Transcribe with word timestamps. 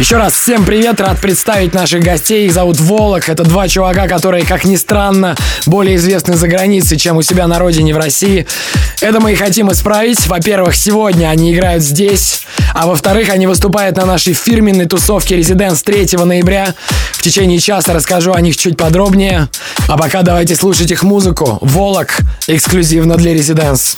Еще 0.00 0.16
раз 0.16 0.32
всем 0.34 0.64
привет, 0.64 1.00
рад 1.00 1.20
представить 1.20 1.72
наших 1.72 2.02
гостей. 2.02 2.46
Их 2.46 2.52
зовут 2.52 2.80
Волок. 2.80 3.28
Это 3.28 3.44
два 3.44 3.68
чувака, 3.68 4.08
которые, 4.08 4.44
как 4.44 4.64
ни 4.64 4.74
странно, 4.74 5.36
более 5.66 5.96
известны 5.96 6.34
за 6.36 6.48
границей, 6.48 6.98
чем 6.98 7.16
у 7.16 7.22
себя 7.22 7.46
на 7.46 7.60
родине 7.60 7.94
в 7.94 7.96
России. 7.96 8.44
Это 9.00 9.20
мы 9.20 9.32
и 9.32 9.36
хотим 9.36 9.70
исправить. 9.70 10.26
Во-первых, 10.26 10.74
сегодня 10.74 11.28
они 11.28 11.54
играют 11.54 11.82
здесь, 11.84 12.40
а 12.74 12.86
во-вторых, 12.88 13.28
они 13.30 13.46
выступают 13.46 13.96
на 13.96 14.04
нашей 14.04 14.32
фирменной 14.34 14.86
тусовке 14.86 15.36
Резиденс 15.36 15.80
3 15.84 16.08
ноября. 16.24 16.74
В 17.12 17.22
течение 17.22 17.60
часа 17.60 17.92
расскажу 17.94 18.32
о 18.32 18.40
них 18.40 18.56
чуть 18.56 18.76
подробнее. 18.76 19.48
А 19.88 19.96
пока 19.96 20.22
давайте 20.22 20.56
слушать 20.56 20.90
их 20.90 21.04
музыку. 21.04 21.58
Волок 21.62 22.18
эксклюзивно 22.48 23.14
для 23.16 23.32
Резиденс. 23.32 23.96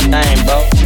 everything, 0.00 0.46
bro. 0.46 0.77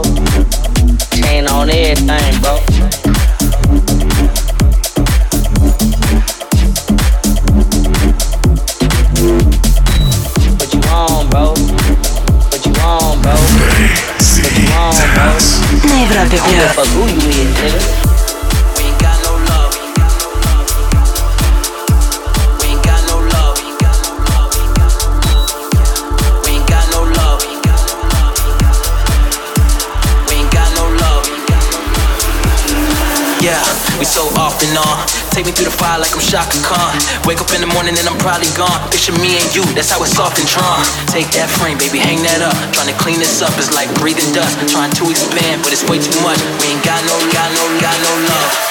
Take 35.31 35.47
me 35.47 35.53
through 35.55 35.71
the 35.71 35.77
fire 35.79 35.99
like 36.03 36.11
I'm 36.12 36.21
Shaka 36.21 36.59
Khan. 36.67 36.91
Wake 37.25 37.38
up 37.41 37.55
in 37.55 37.62
the 37.62 37.71
morning 37.71 37.94
and 37.94 38.06
I'm 38.11 38.19
probably 38.19 38.50
gone. 38.59 38.77
Picture 38.91 39.15
me 39.23 39.38
and 39.38 39.47
you, 39.55 39.62
that's 39.79 39.91
how 39.91 40.03
it's 40.03 40.11
soft 40.19 40.43
and 40.43 40.49
drawn. 40.50 40.82
Take 41.06 41.31
that 41.38 41.47
frame, 41.47 41.79
baby, 41.79 42.03
hang 42.03 42.19
that 42.27 42.43
up. 42.43 42.55
Trying 42.75 42.91
to 42.91 42.99
clean 42.99 43.23
this 43.23 43.38
up 43.41 43.55
is 43.55 43.71
like 43.71 43.87
breathing 44.03 44.27
dust. 44.35 44.59
Trying 44.75 44.91
to 44.99 45.06
expand, 45.06 45.62
but 45.62 45.71
it's 45.71 45.87
way 45.87 46.03
too 46.03 46.19
much. 46.27 46.43
We 46.59 46.75
ain't 46.75 46.82
got 46.82 46.99
no, 47.06 47.15
got 47.31 47.47
no, 47.55 47.62
got 47.79 47.94
no 48.03 48.12
love. 48.27 48.70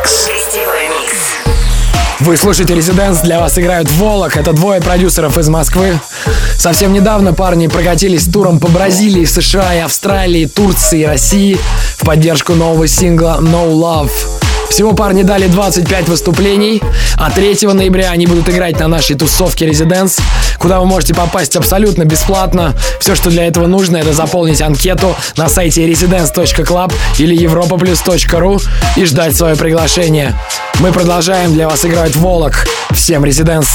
микс. 0.00 1.14
Вы 2.20 2.36
слушаете 2.36 2.74
«Резиденс», 2.74 3.20
для 3.20 3.40
вас 3.40 3.58
играют 3.58 3.90
«Волок». 3.92 4.36
Это 4.36 4.52
двое 4.52 4.80
продюсеров 4.82 5.38
из 5.38 5.48
Москвы. 5.48 5.98
Совсем 6.58 6.92
недавно 6.92 7.32
парни 7.32 7.66
прокатились 7.66 8.26
туром 8.26 8.60
по 8.60 8.68
Бразилии, 8.68 9.24
США 9.24 9.74
и 9.76 9.78
Австралии, 9.80 10.44
Турции 10.44 11.02
и 11.02 11.06
России 11.06 11.58
в 11.96 12.04
поддержку 12.04 12.52
нового 12.54 12.86
сингла 12.88 13.38
«No 13.40 13.72
Love». 13.72 14.39
Всего 14.70 14.94
парни 14.94 15.22
дали 15.22 15.48
25 15.48 16.08
выступлений, 16.08 16.80
а 17.16 17.30
3 17.30 17.58
ноября 17.72 18.10
они 18.12 18.26
будут 18.26 18.48
играть 18.48 18.78
на 18.78 18.86
нашей 18.86 19.16
тусовке 19.16 19.66
Residence, 19.68 20.20
куда 20.58 20.78
вы 20.78 20.86
можете 20.86 21.12
попасть 21.12 21.56
абсолютно 21.56 22.04
бесплатно. 22.04 22.74
Все, 23.00 23.16
что 23.16 23.30
для 23.30 23.46
этого 23.46 23.66
нужно, 23.66 23.96
это 23.98 24.12
заполнить 24.14 24.62
анкету 24.62 25.16
на 25.36 25.48
сайте 25.48 25.84
residence.club 25.86 26.94
или 27.18 27.36
europaplus.ru 27.36 28.62
и 28.96 29.04
ждать 29.04 29.34
свое 29.36 29.56
приглашение. 29.56 30.34
Мы 30.78 30.92
продолжаем, 30.92 31.52
для 31.52 31.66
вас 31.68 31.84
играть 31.84 32.14
Волок. 32.14 32.64
Всем 32.92 33.24
Residence! 33.24 33.68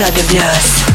Radio 0.00 0.22
Blast. 0.28 0.89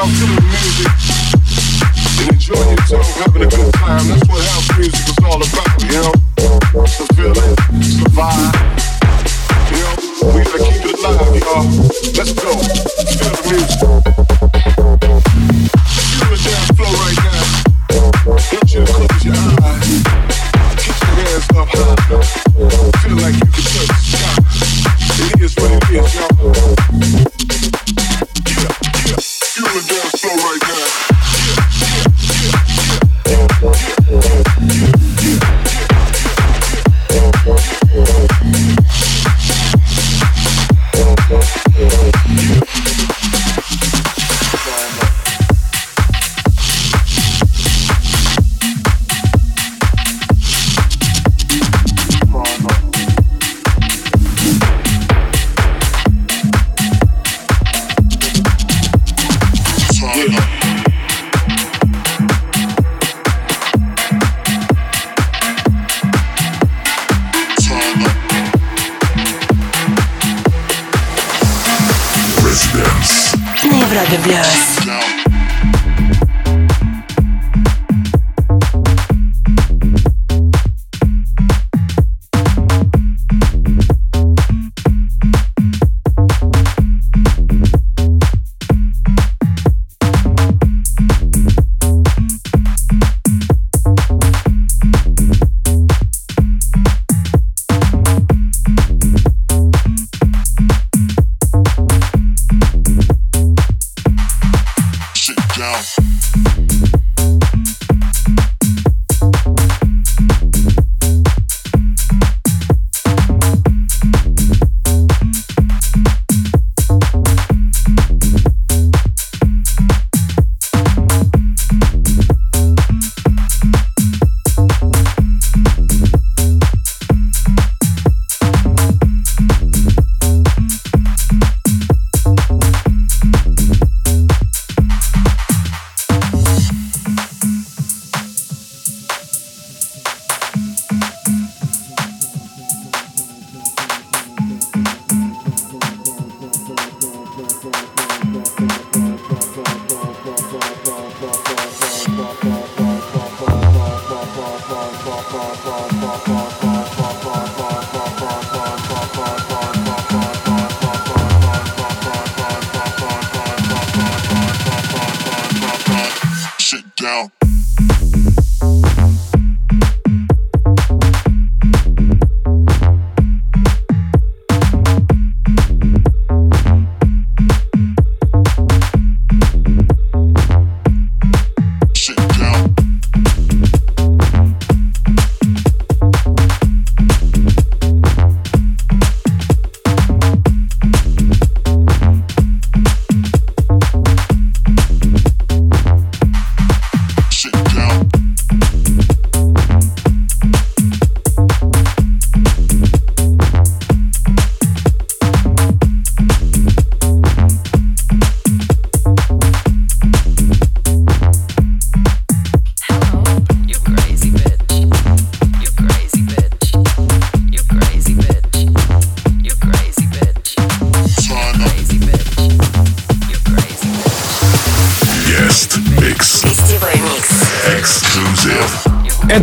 and 0.00 0.10
enjoy 2.30 2.54
yourself, 2.54 3.20
having 3.20 3.42
a 3.42 3.46
good 3.50 3.72
time. 3.74 4.06
That's 4.06 4.28
what 4.28 4.44
house 4.44 4.78
music 4.78 5.08
is 5.08 5.18
all 5.24 5.42
about. 5.42 5.67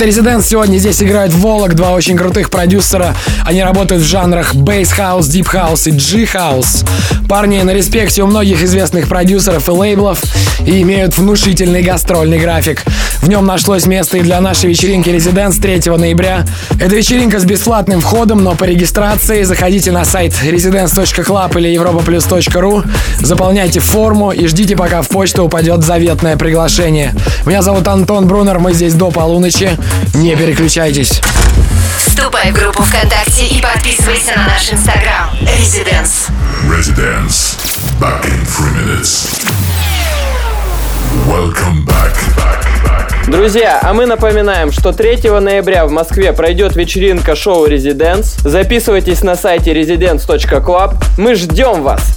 Резидент 0.05 0.45
Сегодня 0.45 0.77
здесь 0.77 1.01
играют 1.01 1.33
Волок, 1.33 1.73
два 1.73 1.89
очень 1.93 2.15
крутых 2.15 2.51
продюсера. 2.51 3.15
Они 3.43 3.63
работают 3.63 4.03
в 4.03 4.05
жанрах 4.05 4.53
Bass 4.53 4.95
House, 4.95 5.21
Deep 5.21 5.47
House 5.51 5.89
и 5.89 5.91
G 5.93 6.25
House. 6.25 6.87
Парни 7.27 7.59
на 7.63 7.71
респекте 7.73 8.21
у 8.21 8.27
многих 8.27 8.61
известных 8.61 9.07
продюсеров 9.07 9.67
и 9.67 9.71
лейблов 9.71 10.21
и 10.67 10.81
имеют 10.83 11.17
внушительный 11.17 11.81
гастрольный 11.81 12.37
график. 12.37 12.83
В 13.23 13.27
нем 13.29 13.47
нашлось 13.47 13.87
место 13.87 14.19
и 14.19 14.21
для 14.21 14.39
нашей 14.41 14.69
вечеринки 14.69 15.09
Резидент 15.09 15.59
3 15.59 15.95
ноября. 15.97 16.45
Это 16.79 16.95
вечеринка 16.95 17.39
с 17.39 17.43
бесплатным 17.45 17.99
входом, 17.99 18.43
но 18.43 18.53
по 18.53 18.65
регистрации 18.65 19.41
заходите 19.41 19.91
на 19.91 20.05
сайт 20.05 20.33
residence.club 20.45 21.57
или 21.57 21.75
europaplus.ru, 21.75 22.85
заполняйте 23.21 23.79
форму 23.79 24.31
и 24.31 24.45
ждите, 24.45 24.75
пока 24.75 25.01
в 25.01 25.07
почту 25.09 25.43
упадет 25.45 25.83
заветное 25.83 26.37
приглашение. 26.37 27.11
Меня 27.45 27.61
зовут 27.61 27.87
Антон 27.87 28.25
Брунер, 28.27 28.57
мы 28.57 28.73
здесь 28.73 28.95
до 28.95 29.11
полуночи. 29.11 29.69
Не 30.15 30.35
переключайтесь. 30.35 31.21
Вступай 32.03 32.49
в 32.51 32.55
группу 32.55 32.81
ВКонтакте 32.81 33.45
и 33.45 33.61
подписывайся 33.61 34.31
на 34.35 34.47
наш 34.47 34.73
инстаграм. 34.73 35.29
Residents. 35.41 36.29
Residents 36.67 37.59
Back 38.01 38.25
in 38.25 38.43
three 38.47 38.73
minutes. 38.73 39.29
Welcome 41.27 41.85
back. 41.85 42.13
back. 42.35 43.29
Друзья, 43.29 43.79
а 43.81 43.93
мы 43.93 44.07
напоминаем, 44.07 44.71
что 44.71 44.91
3 44.91 45.17
ноября 45.39 45.85
в 45.85 45.91
Москве 45.91 46.33
пройдет 46.33 46.75
вечеринка 46.75 47.35
шоу 47.35 47.65
«Резиденс». 47.67 48.37
Записывайтесь 48.39 49.21
на 49.23 49.35
сайте 49.35 49.71
residence.club. 49.79 50.95
Мы 51.19 51.35
ждем 51.35 51.83
вас! 51.83 52.14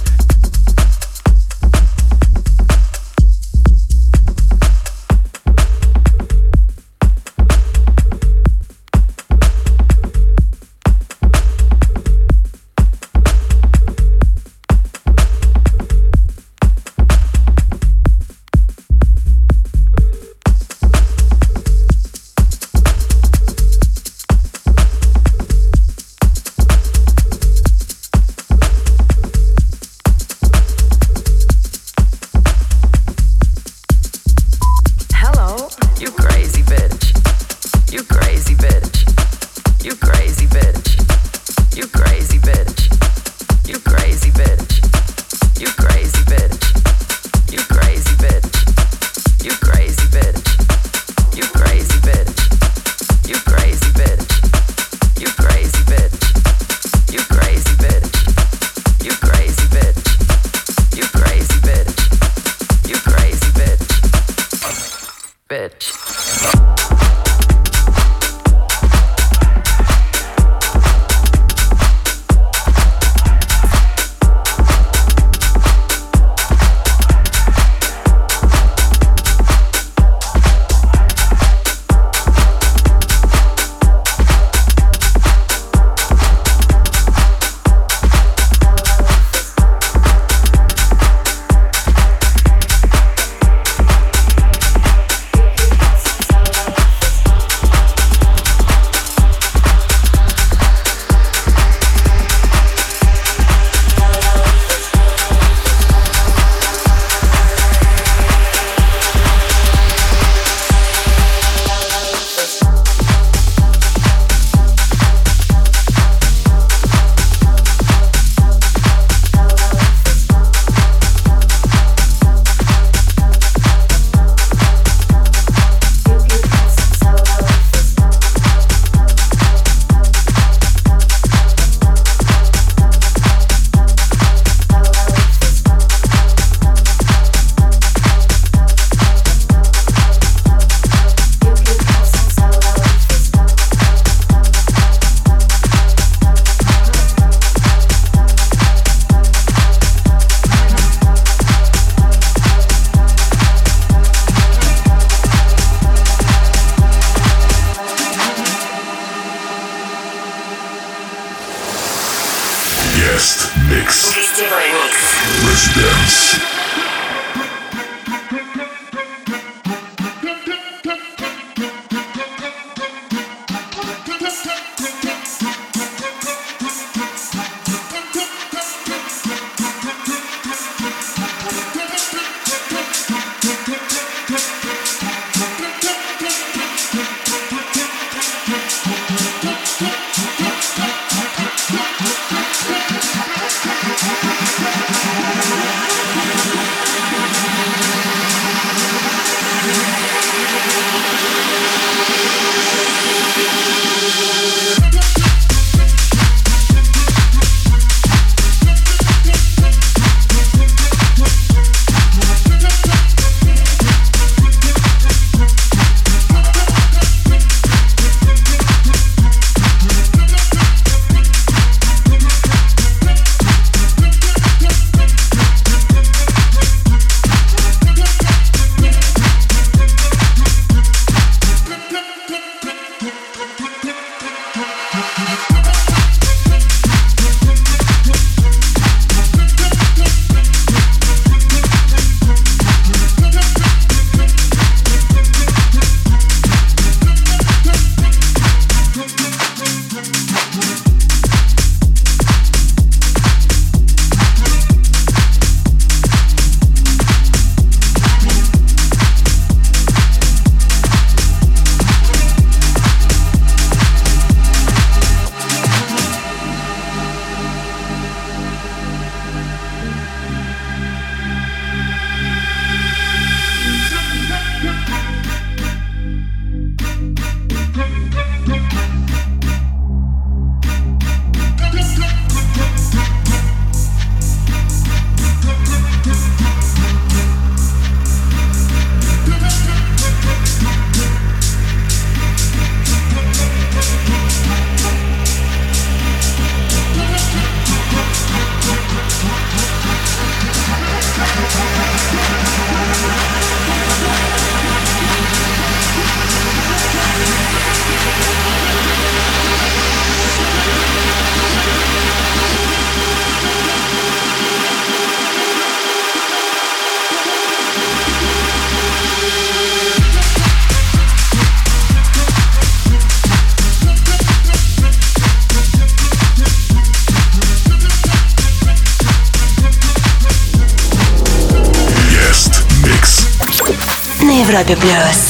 Club 334.65 334.77
Plus. 334.81 335.28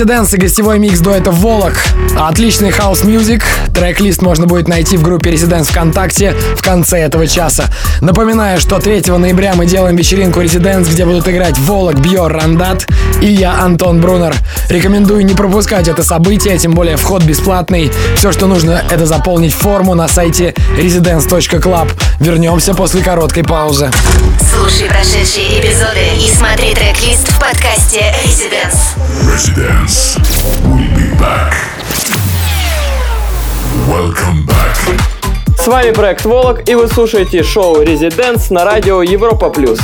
Dirty 0.00 0.06
Dance 0.18 0.34
и 0.34 0.38
гостевой 0.40 0.78
микс 0.78 0.98
до 1.00 1.10
этого 1.10 1.34
Волок. 1.34 1.74
Отличный 2.18 2.70
хаус 2.70 3.04
мьюзик. 3.04 3.42
Трек-лист 3.74 4.22
можно 4.22 4.46
будет 4.46 4.66
найти 4.66 4.96
в 4.96 5.02
группе 5.02 5.30
Residents 5.30 5.64
ВКонтакте 5.70 6.34
в 6.56 6.62
конце 6.62 7.00
этого 7.00 7.26
часа. 7.26 7.66
Напоминаю, 8.00 8.58
что 8.60 8.78
3 8.78 9.02
ноября 9.18 9.52
мы 9.56 9.66
делаем 9.66 9.96
вечеринку 9.96 10.40
Residents, 10.40 10.90
где 10.90 11.04
будут 11.04 11.28
играть 11.28 11.58
Волок, 11.58 11.96
Бьор, 12.00 12.32
Рандат 12.32 12.86
и 13.20 13.26
я, 13.26 13.58
Антон 13.60 14.00
Брунер. 14.00 14.34
Рекомендую 14.70 15.24
не 15.26 15.34
пропускать 15.34 15.86
это 15.88 16.02
событие, 16.02 16.56
тем 16.56 16.72
более 16.72 16.96
вход 16.96 17.22
бесплатный. 17.22 17.90
Все, 18.16 18.32
что 18.32 18.46
нужно, 18.46 18.82
это 18.90 19.04
заполнить 19.04 19.52
форму 19.52 19.94
на 19.94 20.08
сайте 20.08 20.54
residence.club. 20.78 21.88
Вернемся 22.20 22.72
после 22.74 23.02
короткой 23.02 23.44
паузы. 23.44 23.90
Слушай 24.40 24.88
прошедшие 24.88 25.60
эпизоды 25.60 26.08
и 26.18 26.30
смотри 26.34 26.74
трек-лист 26.74 27.28
в 27.32 27.38
подкасте 27.38 28.14
Residence. 28.24 28.96
Residence 29.24 29.89
dance. 29.90 30.18
We'll 30.64 30.92
be 30.96 31.08
back. 31.18 31.52
Welcome 33.88 34.46
back. 34.46 34.76
С 35.60 35.66
вами 35.66 35.92
проект 35.92 36.24
Волок, 36.24 36.68
и 36.68 36.74
вы 36.74 36.88
слушаете 36.88 37.42
шоу 37.42 37.82
Резиденс 37.82 38.50
на 38.50 38.64
радио 38.64 39.02
Европа 39.02 39.50
плюс. 39.50 39.78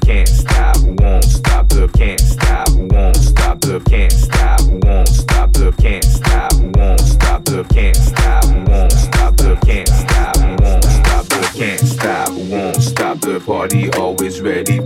can't 0.00 0.26
stop, 0.26 0.74
won't 0.80 1.22
stop 1.24 1.68
the 1.68 1.86
can't 1.88 2.18
stop, 2.18 2.66
won't 2.72 3.14
stop 3.16 3.60
the 3.60 3.78
can't 3.90 4.10
stop, 4.10 4.58
won't 4.82 5.06
stop 5.08 5.52
the 5.52 5.70
can't 5.80 6.02
stop, 6.04 6.50
won't 6.74 7.00
stop 7.00 7.44
the 7.44 7.62
can't 7.74 7.94
stop, 7.96 8.44
won't 8.66 8.90
stop 8.92 9.34
the 9.36 9.58
can't 9.66 9.86
stop, 9.86 10.40
won't 10.58 10.82
stop 10.82 11.28
the 11.28 11.50
can't 11.54 11.78
stop, 11.80 12.32
won't 12.32 12.76
stop 12.76 13.20
the 13.20 13.38
party 13.40 13.90
always 13.98 14.40
ready. 14.40 14.80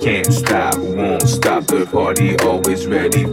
Can't 0.00 0.32
stop, 0.32 0.78
won't 0.78 1.22
stop 1.22 1.64
the 1.66 1.84
party 1.90 2.36
always 2.46 2.86
ready. 2.86 3.26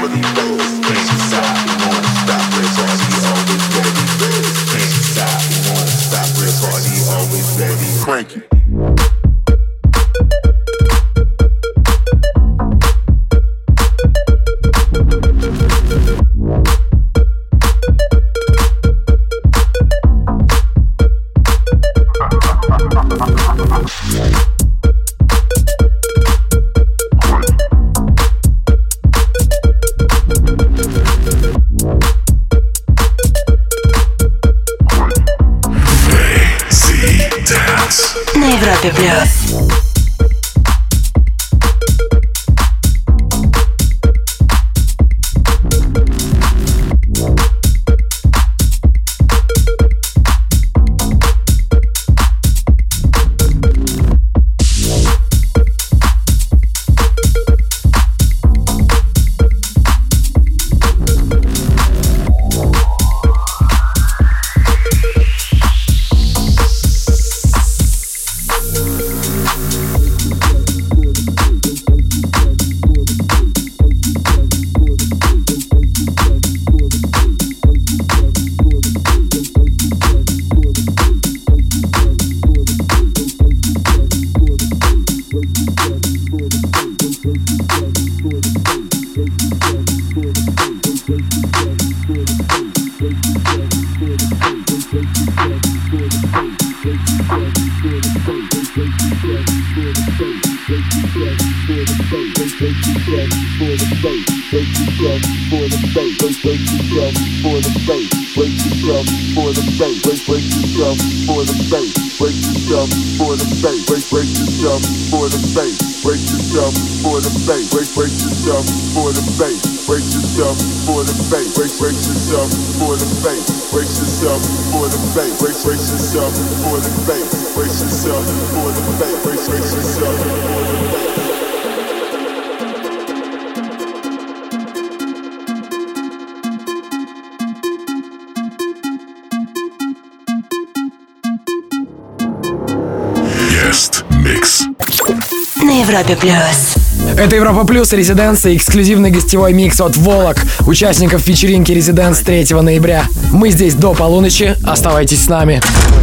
Европе 145.83 146.15
плюс. 146.15 146.75
Это 147.17 147.35
Европа 147.35 147.65
Плюс, 147.67 147.91
Резиденс 147.91 148.45
и 148.45 148.55
эксклюзивный 148.55 149.11
гостевой 149.11 149.51
микс 149.51 149.81
от 149.81 149.97
Волок, 149.97 150.37
участников 150.65 151.27
вечеринки 151.27 151.73
Резиденс 151.73 152.19
3 152.19 152.47
ноября. 152.53 153.03
Мы 153.33 153.49
здесь 153.49 153.73
до 153.75 153.93
полуночи, 153.93 154.55
оставайтесь 154.65 155.25
с 155.25 155.27
нами. 155.27 155.59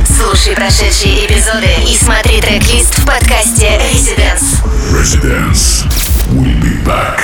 Слушай 0.07 0.55
прошедшие 0.55 1.27
эпизоды 1.27 1.71
и 1.91 1.97
смотри 1.97 2.41
трек-лист 2.43 2.99
в 2.99 3.07
подкасте 3.07 3.71
Резиденс. 3.91 4.57
Резиденс. 4.93 5.85
We'll 6.33 6.61
be 6.61 6.85
back. 6.85 7.21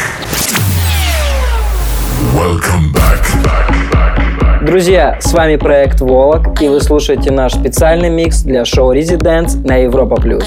Welcome 2.34 2.90
back. 2.94 3.20
back, 3.42 3.80
back, 3.92 4.64
Друзья, 4.64 5.18
с 5.20 5.30
вами 5.32 5.56
проект 5.56 6.00
Волок, 6.00 6.62
и 6.62 6.68
вы 6.70 6.80
слушаете 6.80 7.30
наш 7.32 7.52
специальный 7.52 8.08
микс 8.08 8.40
для 8.40 8.64
шоу 8.64 8.92
Резиденс 8.92 9.54
на 9.56 9.76
Европа 9.82 10.16
Плюс. 10.16 10.44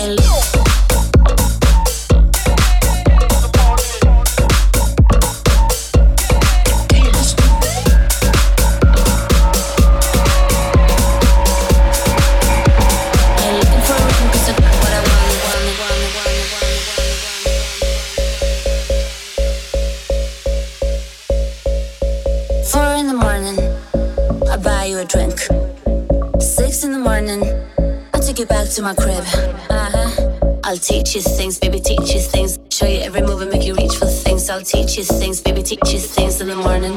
to 28.80 28.84
my 28.84 28.96
crib. 28.96 29.24
Uh 29.70 29.90
huh. 29.94 30.60
I'll 30.64 30.78
teach 30.78 31.14
you 31.16 31.22
things, 31.22 31.60
baby, 31.60 31.80
teach 31.82 32.14
you 32.14 32.22
things. 32.22 32.58
Show 32.72 32.86
you 32.86 33.00
every 33.02 33.22
move 33.22 33.42
and 33.42 33.52
make 33.52 33.66
you 33.66 33.76
reach 33.76 33.96
for 33.96 34.06
things. 34.06 34.50
I'll 34.50 34.62
teach 34.62 34.98
you 34.98 35.04
things, 35.04 35.42
baby, 35.42 35.62
teach 35.64 35.88
you 35.94 36.00
things 36.00 36.40
in 36.40 36.48
the 36.48 36.56
morning. 36.56 36.94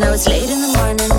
Now 0.00 0.12
it's 0.14 0.26
late 0.28 0.48
in 0.50 0.60
the 0.62 0.74
morning. 0.78 1.15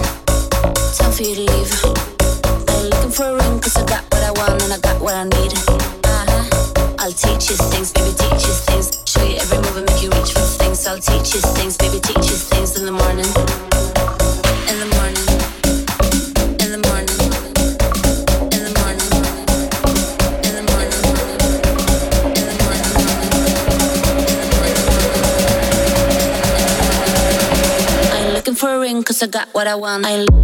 what 29.76 29.90
I 30.06 30.24
want. 30.24 30.32
I 30.34 30.38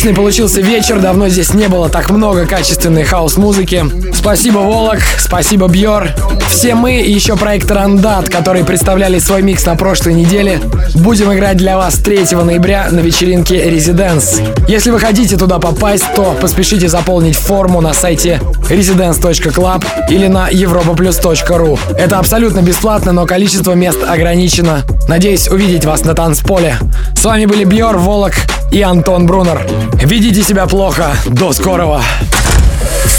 Отличный 0.00 0.16
получился 0.16 0.62
вечер, 0.62 0.98
давно 0.98 1.28
здесь 1.28 1.52
не 1.52 1.68
было 1.68 1.90
так 1.90 2.08
много 2.08 2.46
качественной 2.46 3.04
хаос-музыки. 3.04 3.84
Спасибо, 4.14 4.60
Волок, 4.60 4.96
спасибо, 5.18 5.68
Бьор. 5.68 6.06
Все 6.50 6.74
мы 6.74 7.00
и 7.00 7.10
еще 7.14 7.36
проект 7.36 7.70
Рандат, 7.70 8.28
который 8.28 8.64
представляли 8.64 9.18
свой 9.20 9.40
микс 9.40 9.64
на 9.64 9.76
прошлой 9.76 10.12
неделе, 10.14 10.60
будем 10.96 11.32
играть 11.32 11.56
для 11.56 11.78
вас 11.78 11.94
3 11.94 12.32
ноября 12.44 12.88
на 12.90 12.98
вечеринке 13.00 13.70
Резиденс. 13.70 14.40
Если 14.68 14.90
вы 14.90 14.98
хотите 15.00 15.36
туда 15.38 15.58
попасть, 15.60 16.04
то 16.16 16.36
поспешите 16.40 16.88
заполнить 16.88 17.36
форму 17.36 17.80
на 17.80 17.94
сайте 17.94 18.40
residence.club 18.68 19.86
или 20.10 20.26
на 20.26 20.50
europaplus.ru. 20.50 21.78
Это 21.96 22.18
абсолютно 22.18 22.60
бесплатно, 22.62 23.12
но 23.12 23.24
количество 23.26 23.72
мест 23.72 24.00
ограничено. 24.06 24.82
Надеюсь 25.08 25.46
увидеть 25.48 25.84
вас 25.86 26.04
на 26.04 26.14
танцполе. 26.14 26.74
С 27.16 27.24
вами 27.24 27.46
были 27.46 27.62
Бьор 27.64 27.96
Волок 27.96 28.34
и 28.72 28.82
Антон 28.82 29.24
Брунер. 29.26 29.64
Ведите 30.02 30.42
себя 30.42 30.66
плохо. 30.66 31.12
До 31.26 31.52
скорого. 31.52 32.02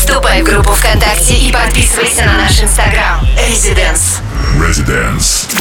Вступай 0.01 0.41
в 0.41 0.45
группу 0.45 0.71
ВКонтакте 0.71 1.35
и 1.35 1.51
подписывайся 1.53 2.23
на 2.25 2.33
наш 2.41 2.59
инстаграм. 2.59 3.23
Residence. 3.37 4.19
Residence. 4.57 5.51